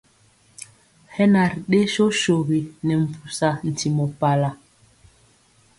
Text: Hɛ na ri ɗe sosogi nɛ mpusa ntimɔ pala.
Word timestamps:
Hɛ 1.15 1.23
na 1.33 1.41
ri 1.51 1.57
ɗe 1.69 1.79
sosogi 1.93 2.59
nɛ 2.85 2.93
mpusa 3.03 3.49
ntimɔ 3.69 4.05
pala. 4.19 4.49